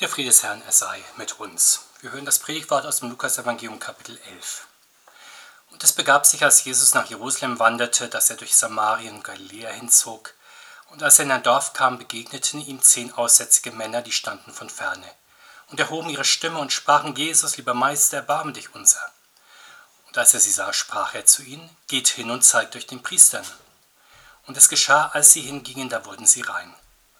[0.00, 1.80] Der Friede des Herrn, er sei mit uns.
[2.02, 4.68] Wir hören das Predigtwort aus dem Lukas-Evangelium, Kapitel 11.
[5.72, 9.70] Und es begab sich, als Jesus nach Jerusalem wanderte, dass er durch Samarien und Galiläa
[9.70, 10.34] hinzog.
[10.90, 14.70] Und als er in ein Dorf kam, begegneten ihm zehn aussätzige Männer, die standen von
[14.70, 15.12] ferne.
[15.66, 19.04] Und erhoben ihre Stimme und sprachen: Jesus, lieber Meister, erbarme dich unser.
[20.06, 23.02] Und als er sie sah, sprach er zu ihnen: Geht hin und zeigt euch den
[23.02, 23.44] Priestern.
[24.46, 26.72] Und es geschah, als sie hingingen, da wurden sie rein.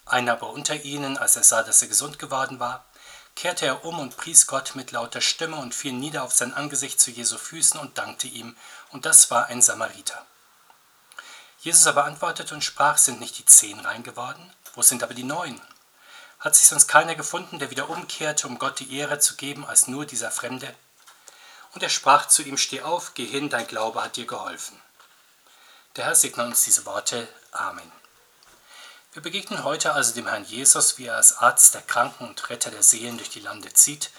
[0.08, 2.86] Einer aber unter ihnen, als er sah, dass er gesund geworden war,
[3.34, 6.98] kehrte er um und pries Gott mit lauter Stimme und fiel nieder auf sein Angesicht
[6.98, 8.56] zu Jesu Füßen und dankte ihm,
[8.90, 10.26] und das war ein Samariter.
[11.60, 14.52] Jesus aber antwortete und sprach, sind nicht die zehn rein geworden?
[14.74, 15.60] Wo sind aber die neun?
[16.40, 19.88] Hat sich sonst keiner gefunden, der wieder umkehrte, um Gott die Ehre zu geben, als
[19.88, 20.74] nur dieser Fremde?
[21.74, 24.80] Und er sprach zu ihm, steh auf, geh hin, dein Glaube hat dir geholfen.
[25.96, 27.28] Der Herr segne uns diese Worte.
[27.52, 27.97] Amen.
[29.14, 32.70] Wir begegnen heute also dem Herrn Jesus, wie er als Arzt der Kranken und Retter
[32.70, 34.10] der Seelen durch die Lande zieht.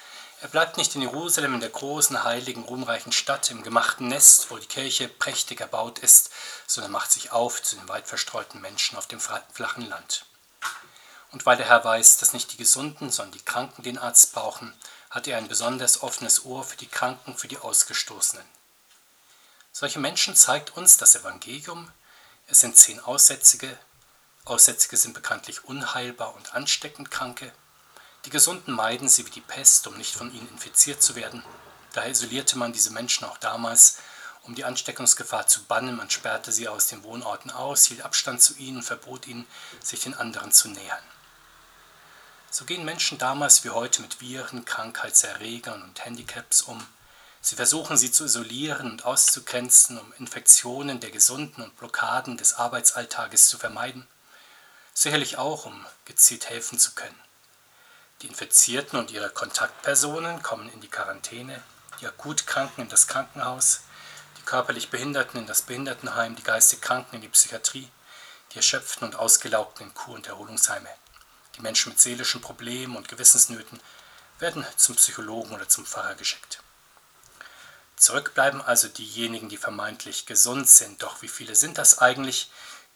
[0.41, 4.57] Er bleibt nicht in Jerusalem, in der großen, heiligen, ruhmreichen Stadt, im gemachten Nest, wo
[4.57, 6.31] die Kirche prächtig erbaut ist,
[6.65, 10.25] sondern macht sich auf zu den weit verstreuten Menschen auf dem flachen Land.
[11.31, 14.73] Und weil der Herr weiß, dass nicht die Gesunden, sondern die Kranken den Arzt brauchen,
[15.11, 18.45] hat er ein besonders offenes Ohr für die Kranken, für die Ausgestoßenen.
[19.71, 21.91] Solche Menschen zeigt uns das Evangelium.
[22.47, 23.77] Es sind zehn Aussätzige,
[24.45, 27.51] Aussätzige sind bekanntlich unheilbar und ansteckend Kranke.
[28.25, 31.43] Die Gesunden meiden sie wie die Pest, um nicht von ihnen infiziert zu werden.
[31.93, 33.97] Daher isolierte man diese Menschen auch damals,
[34.43, 35.95] um die Ansteckungsgefahr zu bannen.
[35.95, 39.45] Man sperrte sie aus den Wohnorten aus, hielt Abstand zu ihnen und verbot ihnen,
[39.81, 41.03] sich den anderen zu nähern.
[42.51, 46.83] So gehen Menschen damals wie heute mit Viren, Krankheitserregern und Handicaps um.
[47.41, 53.47] Sie versuchen sie zu isolieren und auszugrenzen, um Infektionen der Gesunden und Blockaden des Arbeitsalltages
[53.47, 54.07] zu vermeiden
[55.01, 57.17] sicherlich auch, um gezielt helfen zu können.
[58.21, 61.63] Die Infizierten und ihre Kontaktpersonen kommen in die Quarantäne,
[62.01, 63.81] die Akutkranken in das Krankenhaus,
[64.37, 67.89] die körperlich Behinderten in das Behindertenheim, die geistig Kranken in die Psychiatrie,
[68.51, 70.89] die Erschöpften und Ausgelaugten in Kur- und Erholungsheime.
[71.55, 73.79] Die Menschen mit seelischen Problemen und Gewissensnöten
[74.39, 76.61] werden zum Psychologen oder zum Pfarrer geschickt.
[77.95, 81.03] Zurück bleiben also diejenigen, die vermeintlich gesund sind.
[81.03, 82.49] Doch wie viele sind das eigentlich,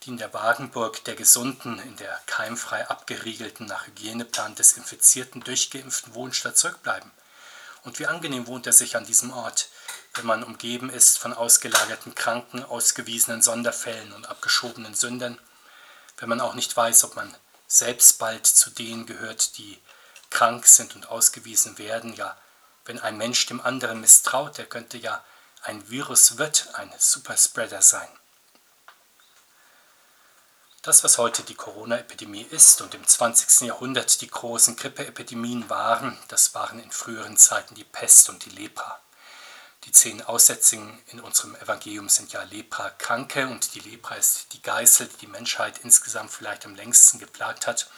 [0.04, 6.58] die in der Wagenburg der gesunden, in der keimfrei abgeriegelten, nach Hygieneplan desinfizierten, durchgeimpften Wohnstadt
[6.58, 7.12] zurückbleiben.
[7.84, 9.70] Und wie angenehm wohnt er sich an diesem Ort,
[10.14, 15.40] wenn man umgeben ist von ausgelagerten Kranken, ausgewiesenen Sonderfällen und abgeschobenen Sündern,
[16.18, 17.36] wenn man auch nicht weiß, ob man
[17.68, 19.82] selbst bald zu denen gehört, die
[20.30, 22.38] krank sind und ausgewiesen werden, ja,
[22.86, 25.24] wenn ein Mensch dem anderen misstraut, der könnte ja
[25.62, 28.10] ein Virus wird ein Superspreader sein.
[30.84, 33.68] Das, was heute die Corona-Epidemie ist und im 20.
[33.70, 39.00] Jahrhundert die großen Grippeepidemien waren, das waren in früheren Zeiten die Pest und die Lepra.
[39.86, 45.08] Die zehn Aussätzigen in unserem Evangelium sind ja Lepra-Kranke und die Lepra ist die Geißel,
[45.08, 47.90] die die Menschheit insgesamt vielleicht am längsten geplagt hat.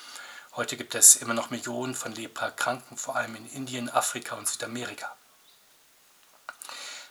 [0.56, 5.12] Heute gibt es immer noch Millionen von Lepra-Kranken, vor allem in Indien, Afrika und Südamerika.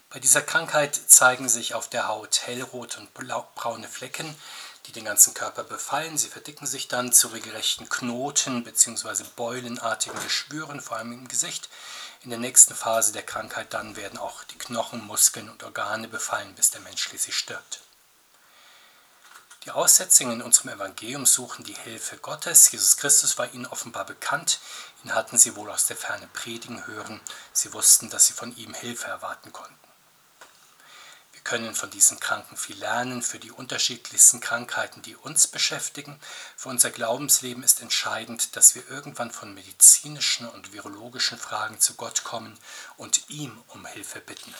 [0.09, 4.33] Bei dieser Krankheit zeigen sich auf der Haut hellrote und braune Flecken,
[4.87, 6.17] die den ganzen Körper befallen.
[6.17, 9.23] Sie verdicken sich dann zu regelrechten Knoten bzw.
[9.35, 11.69] beulenartigen Geschwüren, vor allem im Gesicht.
[12.23, 16.55] In der nächsten Phase der Krankheit dann werden auch die Knochen, Muskeln und Organe befallen,
[16.55, 17.81] bis der Mensch schließlich stirbt.
[19.63, 22.71] Die Aussätzigen in unserem Evangelium suchen die Hilfe Gottes.
[22.71, 24.59] Jesus Christus war ihnen offenbar bekannt.
[25.03, 27.19] Ihn hatten sie wohl aus der Ferne predigen hören.
[27.51, 29.75] Sie wussten, dass sie von ihm Hilfe erwarten konnten
[31.45, 36.19] können von diesen Kranken viel lernen für die unterschiedlichsten Krankheiten, die uns beschäftigen.
[36.57, 42.25] Für unser Glaubensleben ist entscheidend, dass wir irgendwann von medizinischen und virologischen Fragen zu Gott
[42.25, 42.59] kommen
[42.97, 44.53] und ihm um Hilfe bitten.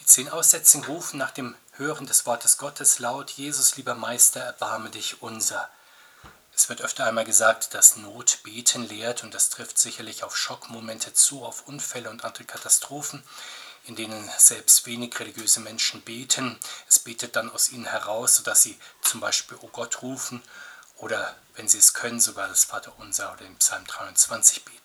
[0.00, 4.90] Die zehn Aussätzigen rufen nach dem Hören des Wortes Gottes laut, Jesus, lieber Meister, erbarme
[4.90, 5.70] dich unser.
[6.54, 11.14] Es wird öfter einmal gesagt, dass Not beten lehrt und das trifft sicherlich auf Schockmomente
[11.14, 13.22] zu, auf Unfälle und andere Katastrophen
[13.84, 16.58] in denen selbst wenig religiöse Menschen beten.
[16.88, 20.42] Es betet dann aus ihnen heraus, sodass sie zum Beispiel O Gott rufen
[20.96, 24.78] oder, wenn sie es können, sogar das Vaterunser oder den Psalm 23 beten.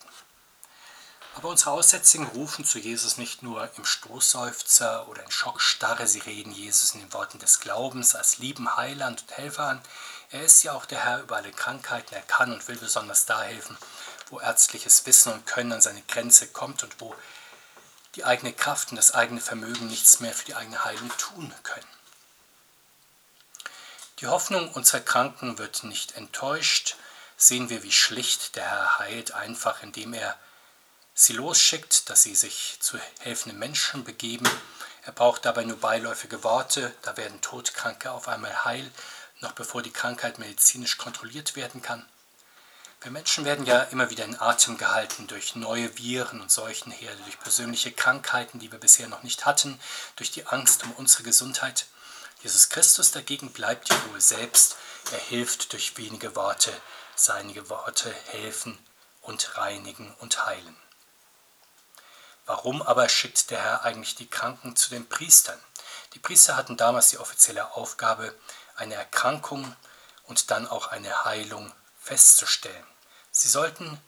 [1.37, 6.51] Aber unsere Aussätzigen rufen zu Jesus nicht nur im Stoßseufzer oder in Schockstarre, sie reden
[6.51, 9.81] Jesus in den Worten des Glaubens als lieben Heiland und Helfer an.
[10.31, 13.43] Er ist ja auch der Herr über alle Krankheiten, er kann und will besonders da
[13.43, 13.77] helfen,
[14.31, 17.15] wo ärztliches Wissen und Können an seine Grenze kommt und wo
[18.17, 21.85] die eigene Kraft und das eigene Vermögen nichts mehr für die eigene Heilung tun können.
[24.19, 26.95] Die Hoffnung unserer Kranken wird nicht enttäuscht,
[27.37, 30.35] sehen wir, wie schlicht der Herr heilt, einfach indem er
[31.13, 34.49] sie losschickt, dass sie sich zu helfenden Menschen begeben.
[35.05, 38.91] Er braucht dabei nur beiläufige Worte, da werden Todkranke auf einmal heil,
[39.41, 42.03] noch bevor die Krankheit medizinisch kontrolliert werden kann.
[43.01, 47.39] Wir Menschen werden ja immer wieder in Atem gehalten durch neue Viren und Seuchenherde, durch
[47.39, 49.79] persönliche Krankheiten, die wir bisher noch nicht hatten,
[50.15, 51.85] durch die Angst um unsere Gesundheit.
[52.41, 54.77] Jesus Christus dagegen bleibt die Ruhe selbst.
[55.11, 56.71] Er hilft durch wenige Worte.
[57.15, 58.77] Seine Worte helfen
[59.21, 60.75] und reinigen und heilen.
[62.47, 65.59] Warum aber schickt der Herr eigentlich die Kranken zu den Priestern?
[66.13, 68.33] Die Priester hatten damals die offizielle Aufgabe,
[68.75, 69.75] eine Erkrankung
[70.23, 71.71] und dann auch eine Heilung
[72.07, 72.87] festzustellen.
[73.31, 73.99] Sie sollten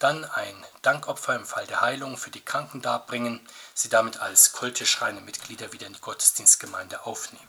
[0.00, 3.40] dann ein Dankopfer im Fall der Heilung für die Kranken darbringen,
[3.74, 7.48] sie damit als kultisch reine Mitglieder wieder in die Gottesdienstgemeinde aufnehmen.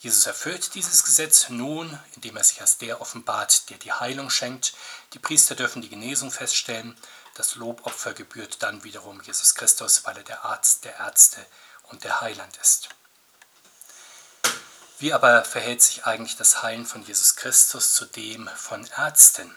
[0.00, 4.74] Jesus erfüllt dieses Gesetz nun, indem er sich als der offenbart, der die Heilung schenkt.
[5.12, 6.96] Die Priester dürfen die Genesung feststellen.
[7.34, 11.44] Das Lobopfer gebührt dann wiederum Jesus Christus, weil er der Arzt der Ärzte
[11.84, 12.88] und der Heiland ist.
[15.00, 19.50] Wie aber verhält sich eigentlich das Heilen von Jesus Christus zu dem von Ärzten?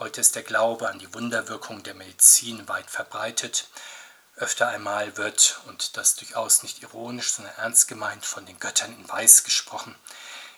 [0.00, 3.68] Heute ist der Glaube an die Wunderwirkung der Medizin weit verbreitet.
[4.34, 9.08] Öfter einmal wird, und das durchaus nicht ironisch, sondern ernst gemeint, von den Göttern in
[9.08, 9.94] Weiß gesprochen.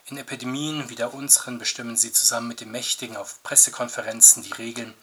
[0.06, 4.94] In Epidemien wie der unseren bestimmen sie zusammen mit den Mächtigen auf Pressekonferenzen die Regeln,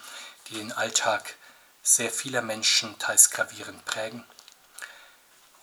[0.48, 1.36] die den Alltag
[1.84, 4.26] sehr vieler Menschen teils gravierend prägen.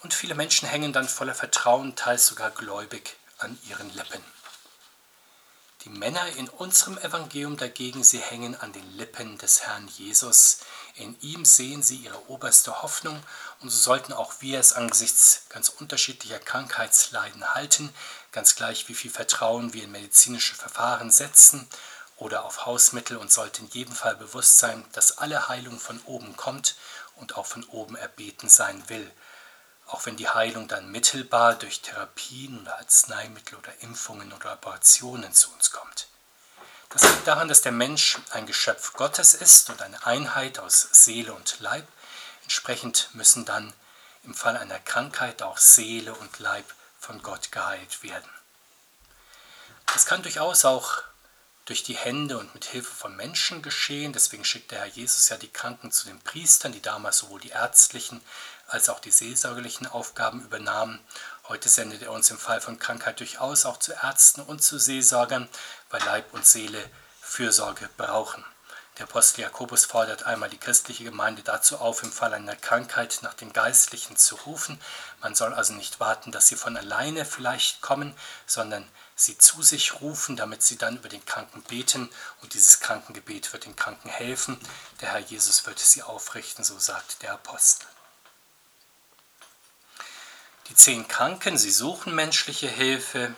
[0.04, 4.22] Und viele Menschen hängen dann voller Vertrauen, teils sogar gläubig an ihren Lippen.
[5.86, 10.58] Die Männer in unserem Evangelium dagegen, sie hängen an den Lippen des Herrn Jesus.
[10.96, 13.22] In ihm sehen sie ihre oberste Hoffnung
[13.60, 17.94] und so sollten auch wir es angesichts ganz unterschiedlicher Krankheitsleiden halten,
[18.32, 21.68] ganz gleich wie viel Vertrauen wir in medizinische Verfahren setzen
[22.16, 26.36] oder auf Hausmittel und sollten in jedem Fall bewusst sein, dass alle Heilung von oben
[26.36, 26.74] kommt
[27.14, 29.08] und auch von oben erbeten sein will
[29.86, 35.52] auch wenn die Heilung dann mittelbar durch Therapien oder Arzneimittel oder Impfungen oder Operationen zu
[35.52, 36.08] uns kommt.
[36.90, 41.32] Das liegt daran, dass der Mensch ein Geschöpf Gottes ist und eine Einheit aus Seele
[41.32, 41.86] und Leib.
[42.42, 43.72] Entsprechend müssen dann
[44.24, 46.64] im Fall einer Krankheit auch Seele und Leib
[46.98, 48.28] von Gott geheilt werden.
[49.86, 51.02] Das kann durchaus auch
[51.66, 54.12] durch die Hände und mit Hilfe von Menschen geschehen.
[54.12, 57.50] Deswegen schickt der Herr Jesus ja die Kranken zu den Priestern, die damals sowohl die
[57.50, 58.20] ärztlichen
[58.68, 61.00] als auch die seelsorgerlichen Aufgaben übernahmen.
[61.48, 65.48] Heute sendet er uns im Fall von Krankheit durchaus auch zu Ärzten und zu Seelsorgern,
[65.90, 66.82] weil Leib und Seele
[67.20, 68.44] Fürsorge brauchen.
[68.98, 73.34] Der Apostel Jakobus fordert einmal die christliche Gemeinde dazu auf, im Fall einer Krankheit nach
[73.34, 74.80] den Geistlichen zu rufen.
[75.20, 78.16] Man soll also nicht warten, dass sie von alleine vielleicht kommen,
[78.46, 82.10] sondern sie zu sich rufen, damit sie dann über den Kranken beten
[82.42, 84.60] und dieses Krankengebet wird den Kranken helfen.
[85.00, 87.86] Der Herr Jesus wird sie aufrichten, so sagt der Apostel.
[90.68, 93.34] Die zehn Kranken, sie suchen menschliche Hilfe,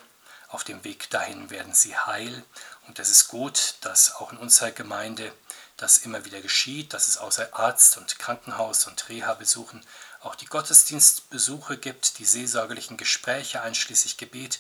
[0.48, 2.42] auf dem Weg dahin werden sie heil
[2.86, 5.32] und es ist gut, dass auch in unserer Gemeinde
[5.76, 9.84] das immer wieder geschieht, dass es außer Arzt und Krankenhaus und Reha-Besuchen
[10.20, 14.58] auch die Gottesdienstbesuche gibt, die seelsorgerlichen Gespräche einschließlich Gebet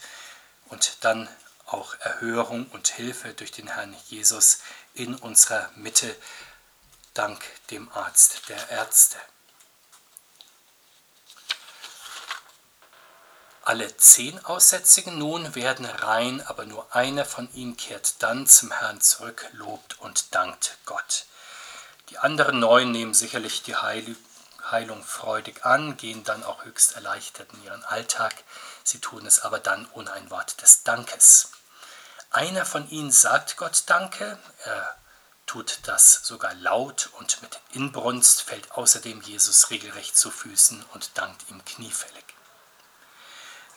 [0.70, 1.28] und dann
[1.66, 4.60] auch Erhörung und Hilfe durch den Herrn Jesus
[4.94, 6.14] in unserer Mitte,
[7.14, 9.18] dank dem Arzt der Ärzte.
[13.62, 19.02] Alle zehn Aussätzigen nun werden rein, aber nur einer von ihnen kehrt dann zum Herrn
[19.02, 21.26] zurück, lobt und dankt Gott.
[22.08, 23.74] Die anderen neun nehmen sicherlich die
[24.70, 28.34] Heilung freudig an, gehen dann auch höchst erleichtert in ihren Alltag.
[28.84, 31.52] Sie tun es aber dann ohne ein Wort des Dankes.
[32.30, 34.96] Einer von ihnen sagt Gott Danke, er
[35.46, 41.48] tut das sogar laut und mit Inbrunst, fällt außerdem Jesus regelrecht zu Füßen und dankt
[41.50, 42.24] ihm kniefällig.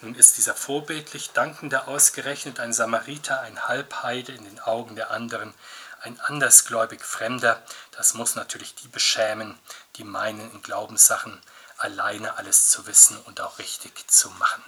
[0.01, 5.53] Nun ist dieser vorbildlich Dankende ausgerechnet ein Samariter, ein Halbheide in den Augen der anderen,
[6.01, 7.61] ein andersgläubig Fremder.
[7.91, 9.57] Das muss natürlich die beschämen,
[9.95, 11.41] die meinen, in Glaubenssachen
[11.77, 14.63] alleine alles zu wissen und auch richtig zu machen.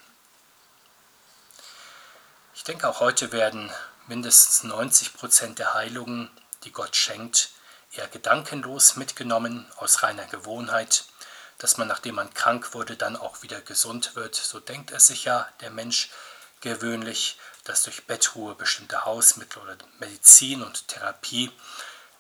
[2.56, 3.72] Ich denke, auch heute werden
[4.08, 6.30] mindestens 90 Prozent der Heilungen,
[6.64, 7.50] die Gott schenkt,
[7.92, 11.06] eher gedankenlos mitgenommen aus reiner Gewohnheit
[11.64, 14.36] dass man, nachdem man krank wurde, dann auch wieder gesund wird.
[14.36, 16.10] So denkt es sich ja der Mensch
[16.60, 21.52] gewöhnlich, dass durch Bettruhe bestimmte Hausmittel oder Medizin und Therapie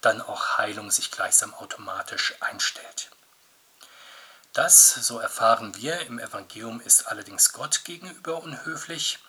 [0.01, 3.09] dann auch Heilung sich gleichsam automatisch einstellt.
[4.53, 9.19] Das, so erfahren wir im Evangelium, ist allerdings Gott gegenüber unhöflich.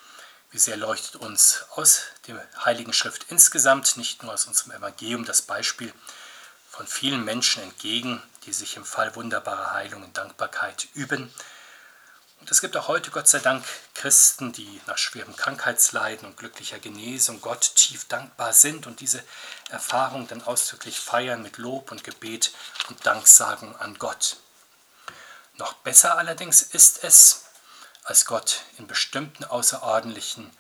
[0.51, 5.43] Wie sehr leuchtet uns aus der Heiligen Schrift insgesamt, nicht nur aus unserem Evangelium, das
[5.43, 5.93] Beispiel
[6.69, 11.33] von vielen Menschen entgegen, die sich im Fall wunderbarer Heilung in Dankbarkeit üben.
[12.45, 16.79] Und es gibt auch heute, Gott sei Dank, Christen, die nach schwerem Krankheitsleiden und glücklicher
[16.79, 19.25] Genesung Gott tief dankbar sind und diese
[19.71, 22.53] Erfahrung dann ausdrücklich feiern mit Lob und Gebet
[22.91, 24.37] und Danksagung an Gott.
[25.55, 27.45] Noch besser allerdings ist es,
[28.03, 30.55] als Gott in bestimmten außerordentlichen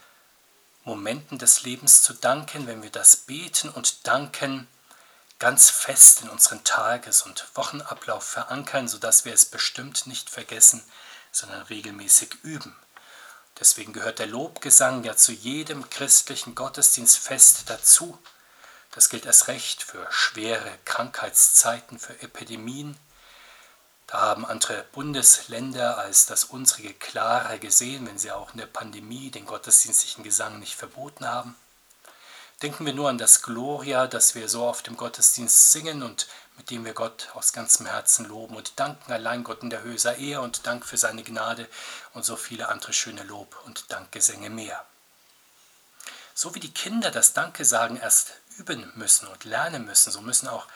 [0.85, 4.69] Momenten des Lebens zu danken, wenn wir das Beten und Danken
[5.39, 10.83] ganz fest in unseren Tages- und Wochenablauf verankern, sodass wir es bestimmt nicht vergessen,
[11.35, 12.77] sondern regelmäßig üben.
[13.61, 18.19] Deswegen gehört der Lobgesang ja zu jedem christlichen Gottesdienstfest dazu.
[18.93, 22.97] Das gilt erst recht für schwere Krankheitszeiten, für Epidemien,
[24.07, 29.31] da haben andere Bundesländer als das unsere klarer gesehen, wenn sie auch in der Pandemie
[29.31, 31.57] den gottesdienstlichen Gesang nicht verboten haben.
[32.63, 36.71] Denken wir nur an das Gloria, das wir so oft im Gottesdienst singen und mit
[36.71, 40.17] dem wir Gott aus ganzem Herzen loben und danken allein Gott in der Höhe sei
[40.17, 41.69] er und Dank für seine Gnade
[42.13, 44.85] und so viele andere schöne Lob- und Dankgesänge mehr.
[46.35, 50.49] So wie die Kinder das Danke sagen erst üben müssen und lernen müssen, so müssen
[50.49, 50.67] auch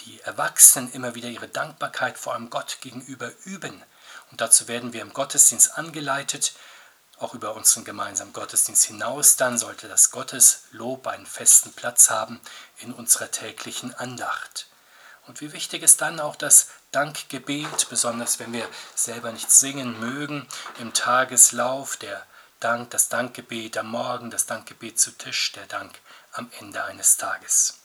[0.00, 3.82] die Erwachsenen immer wieder ihre Dankbarkeit vor allem Gott gegenüber üben.
[4.30, 6.54] Und dazu werden wir im Gottesdienst angeleitet,
[7.18, 9.36] auch über unseren gemeinsamen Gottesdienst hinaus.
[9.36, 12.40] Dann sollte das Gotteslob einen festen Platz haben
[12.78, 14.66] in unserer täglichen Andacht.
[15.32, 20.46] Und wie wichtig ist dann auch das Dankgebet, besonders wenn wir selber nicht singen mögen,
[20.78, 22.26] im Tageslauf, der
[22.60, 25.98] Dank, das Dankgebet am Morgen, das Dankgebet zu Tisch, der Dank
[26.32, 27.78] am Ende eines Tages.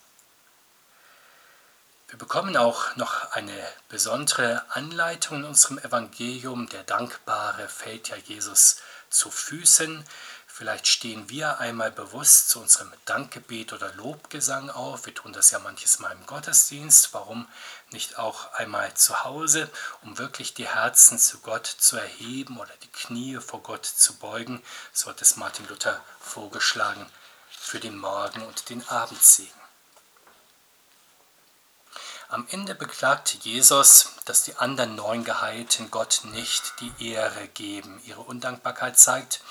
[2.10, 6.68] Wir bekommen auch noch eine besondere Anleitung in unserem Evangelium.
[6.68, 10.04] Der Dankbare fällt ja Jesus zu Füßen.
[10.58, 15.06] Vielleicht stehen wir einmal bewusst zu unserem Dankgebet oder Lobgesang auf.
[15.06, 17.14] Wir tun das ja manches Mal im Gottesdienst.
[17.14, 17.48] Warum
[17.92, 19.70] nicht auch einmal zu Hause,
[20.02, 24.64] um wirklich die Herzen zu Gott zu erheben oder die Knie vor Gott zu beugen?
[24.94, 27.06] So hat es Martin Luther vorgeschlagen
[27.52, 29.54] für den Morgen und den Abendsegen.
[32.30, 38.02] Am Ende beklagt Jesus, dass die anderen neun Geheilten Gott nicht die Ehre geben.
[38.06, 39.42] Ihre Undankbarkeit zeigt,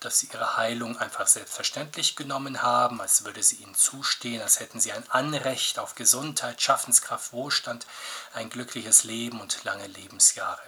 [0.00, 4.80] dass sie ihre Heilung einfach selbstverständlich genommen haben, als würde sie ihnen zustehen, als hätten
[4.80, 7.86] sie ein Anrecht auf Gesundheit, Schaffenskraft, Wohlstand,
[8.34, 10.62] ein glückliches Leben und lange Lebensjahre.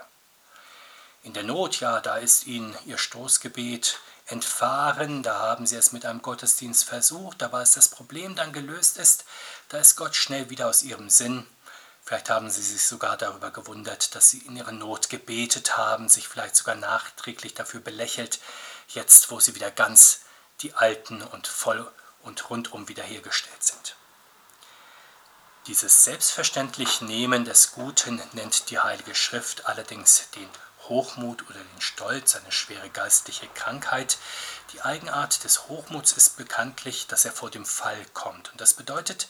[1.22, 6.06] In der Not, ja, da ist ihnen ihr Stoßgebet entfahren, da haben sie es mit
[6.06, 9.25] einem Gottesdienst versucht, aber als das Problem dann gelöst ist,
[9.68, 11.46] da ist Gott schnell wieder aus ihrem Sinn.
[12.02, 16.26] Vielleicht haben sie sich sogar darüber gewundert, dass sie in ihrer Not gebetet haben, sich
[16.26, 18.40] vielleicht sogar nachträglich dafür belächelt,
[18.94, 20.20] jetzt wo sie wieder ganz
[20.61, 21.90] die Alten und voll
[22.23, 23.97] und rundum wiederhergestellt sind.
[25.66, 30.49] Dieses selbstverständlich Nehmen des Guten nennt die Heilige Schrift allerdings den
[30.88, 34.18] Hochmut oder den Stolz, eine schwere geistliche Krankheit.
[34.73, 38.50] Die Eigenart des Hochmuts ist bekanntlich, dass er vor dem Fall kommt.
[38.50, 39.28] Und das bedeutet,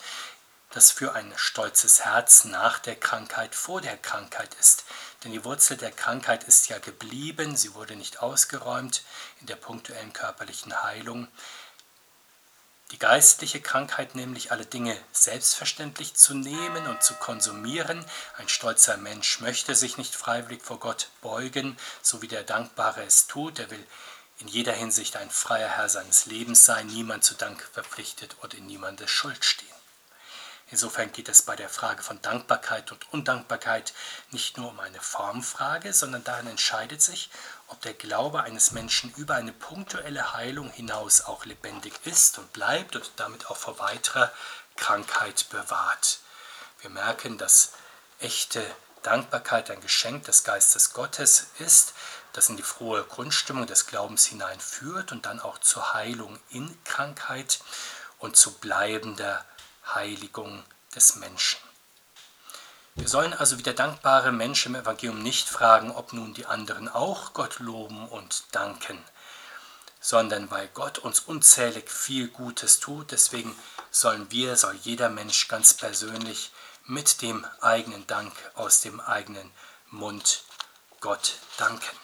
[0.71, 4.85] dass für ein stolzes Herz nach der Krankheit vor der Krankheit ist.
[5.23, 9.03] Denn die Wurzel der Krankheit ist ja geblieben, sie wurde nicht ausgeräumt
[9.39, 11.27] in der punktuellen körperlichen Heilung.
[12.91, 18.03] Die geistliche Krankheit nämlich alle Dinge selbstverständlich zu nehmen und zu konsumieren.
[18.37, 23.27] Ein stolzer Mensch möchte sich nicht freiwillig vor Gott beugen, so wie der Dankbare es
[23.27, 23.59] tut.
[23.59, 23.85] Er will
[24.39, 28.65] in jeder Hinsicht ein freier Herr seines Lebens sein, niemand zu Dank verpflichtet und in
[28.65, 29.80] niemandes Schuld stehen.
[30.71, 33.93] Insofern geht es bei der Frage von Dankbarkeit und Undankbarkeit
[34.31, 37.29] nicht nur um eine Formfrage, sondern darin entscheidet sich,
[37.67, 42.95] ob der Glaube eines Menschen über eine punktuelle Heilung hinaus auch lebendig ist und bleibt
[42.95, 44.31] und damit auch vor weiterer
[44.77, 46.19] Krankheit bewahrt.
[46.79, 47.73] Wir merken, dass
[48.19, 48.65] echte
[49.03, 51.93] Dankbarkeit ein Geschenk des Geistes Gottes ist,
[52.31, 57.59] das in die frohe Grundstimmung des Glaubens hineinführt und dann auch zur Heilung in Krankheit
[58.19, 59.43] und zu bleibender
[59.93, 60.63] Heiligung
[60.95, 61.59] des Menschen.
[62.95, 66.89] Wir sollen also wie der dankbare Mensch im Evangelium nicht fragen, ob nun die anderen
[66.89, 69.01] auch Gott loben und danken,
[70.01, 73.55] sondern weil Gott uns unzählig viel Gutes tut, deswegen
[73.91, 76.51] sollen wir, soll jeder Mensch ganz persönlich
[76.85, 79.51] mit dem eigenen Dank aus dem eigenen
[79.89, 80.43] Mund
[80.99, 81.97] Gott danken.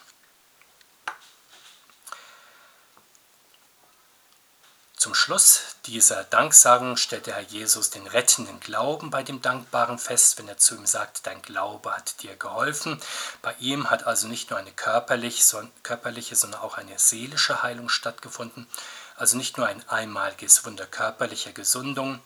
[5.08, 10.38] Zum Schluss dieser Danksagung stellt der Herr Jesus den rettenden Glauben bei dem Dankbaren fest,
[10.38, 13.00] wenn er zu ihm sagt, dein Glaube hat dir geholfen.
[13.42, 15.46] Bei ihm hat also nicht nur eine körperliche,
[16.36, 18.68] sondern auch eine seelische Heilung stattgefunden,
[19.16, 22.20] also nicht nur ein einmaliges Wunder körperlicher Gesundung.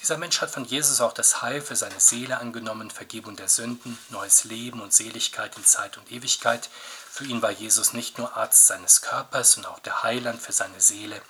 [0.00, 3.98] Dieser Mensch hat von Jesus auch das Heil für seine Seele angenommen, Vergebung der Sünden,
[4.08, 6.70] neues Leben und Seligkeit in Zeit und Ewigkeit.
[7.10, 10.80] Für ihn war Jesus nicht nur Arzt seines Körpers, sondern auch der Heiland für seine
[10.80, 11.20] Seele.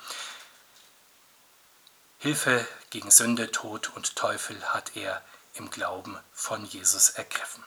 [2.21, 5.23] Hilfe gegen Sünde, Tod und Teufel hat er
[5.55, 7.63] im Glauben von Jesus ergriffen.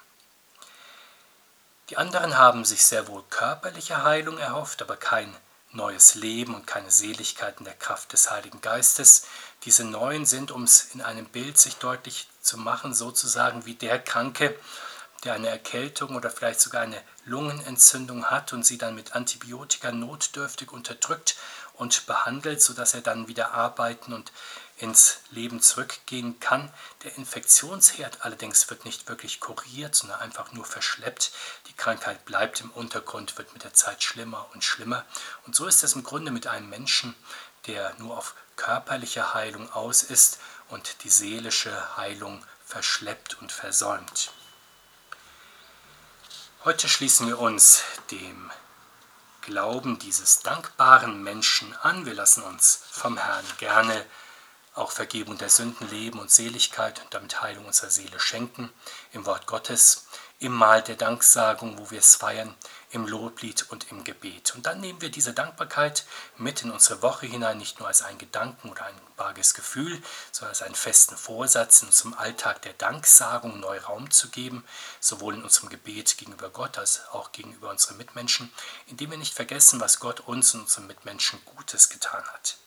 [1.91, 5.37] Die anderen haben sich sehr wohl körperliche Heilung erhofft, aber kein
[5.73, 9.27] neues Leben und keine Seligkeit in der Kraft des Heiligen Geistes.
[9.65, 13.99] Diese neuen sind, um es in einem Bild sich deutlich zu machen, sozusagen wie der
[13.99, 14.57] Kranke,
[15.25, 20.71] der eine Erkältung oder vielleicht sogar eine Lungenentzündung hat und sie dann mit Antibiotika notdürftig
[20.71, 21.37] unterdrückt
[21.75, 24.33] und behandelt, sodass er dann wieder arbeiten und
[24.79, 26.73] ins Leben zurückgehen kann.
[27.05, 31.33] Der Infektionsherd allerdings wird nicht wirklich kuriert, sondern einfach nur verschleppt.
[31.69, 35.05] Die Krankheit bleibt im Untergrund, wird mit der Zeit schlimmer und schlimmer.
[35.47, 37.15] Und so ist es im Grunde mit einem Menschen,
[37.67, 40.39] der nur auf körperliche Heilung aus ist
[40.69, 44.33] und die seelische Heilung verschleppt und versäumt.
[46.65, 48.51] Heute schließen wir uns dem
[49.43, 52.07] Glauben dieses dankbaren Menschen an.
[52.07, 54.03] Wir lassen uns vom Herrn gerne
[54.75, 58.73] auch Vergebung der Sünden, Leben und Seligkeit und damit Heilung unserer Seele schenken
[59.13, 60.07] im Wort Gottes,
[60.39, 62.55] im Mahl der Danksagung, wo wir es feiern,
[62.95, 64.55] im Loblied und im Gebet.
[64.55, 68.19] Und dann nehmen wir diese Dankbarkeit mit in unsere Woche hinein, nicht nur als einen
[68.19, 73.59] Gedanken oder ein vages Gefühl, sondern als einen festen Vorsatz, in unserem Alltag der Danksagung
[73.61, 74.65] neu Raum zu geben,
[75.01, 78.53] sowohl in unserem Gebet gegenüber Gott als auch gegenüber unseren Mitmenschen,
[78.87, 82.59] indem wir nicht vergessen, was Gott uns und unseren Mitmenschen Gutes getan hat.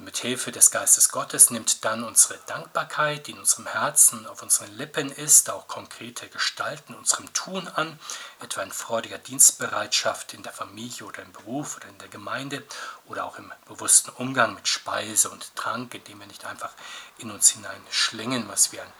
[0.00, 4.42] Und mit Hilfe des Geistes Gottes nimmt dann unsere Dankbarkeit, die in unserem Herzen, auf
[4.42, 8.00] unseren Lippen ist, auch konkrete Gestalten unserem Tun an,
[8.40, 12.64] etwa in freudiger Dienstbereitschaft in der Familie oder im Beruf oder in der Gemeinde
[13.08, 16.72] oder auch im bewussten Umgang mit Speise und Trank, indem wir nicht einfach
[17.18, 18.92] in uns hinein schlingen, was wir an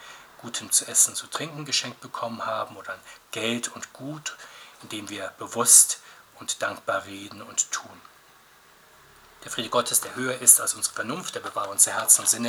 [0.42, 4.36] Gutem zu essen, zu trinken geschenkt bekommen haben oder an Geld und Gut,
[4.82, 6.00] indem wir bewusst
[6.40, 8.02] und dankbar reden und tun.
[9.44, 12.48] Der Friede Gottes, der höher ist als unsere Vernunft, der bewahre unser Herz und Sinne